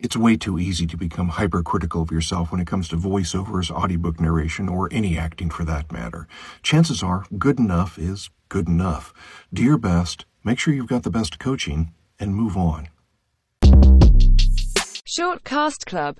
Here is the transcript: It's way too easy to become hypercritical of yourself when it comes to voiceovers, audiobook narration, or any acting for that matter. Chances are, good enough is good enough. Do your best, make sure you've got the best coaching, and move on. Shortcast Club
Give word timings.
It's 0.00 0.16
way 0.16 0.36
too 0.36 0.60
easy 0.60 0.86
to 0.86 0.96
become 0.96 1.30
hypercritical 1.30 2.02
of 2.02 2.12
yourself 2.12 2.52
when 2.52 2.60
it 2.60 2.68
comes 2.68 2.88
to 2.88 2.96
voiceovers, 2.96 3.68
audiobook 3.68 4.20
narration, 4.20 4.68
or 4.68 4.88
any 4.92 5.18
acting 5.18 5.50
for 5.50 5.64
that 5.64 5.90
matter. 5.90 6.28
Chances 6.62 7.02
are, 7.02 7.24
good 7.36 7.58
enough 7.58 7.98
is 7.98 8.30
good 8.48 8.68
enough. 8.68 9.12
Do 9.52 9.60
your 9.60 9.76
best, 9.76 10.24
make 10.44 10.60
sure 10.60 10.72
you've 10.72 10.86
got 10.86 11.02
the 11.02 11.10
best 11.10 11.40
coaching, 11.40 11.92
and 12.20 12.36
move 12.36 12.56
on. 12.56 12.90
Shortcast 15.04 15.86
Club 15.86 16.16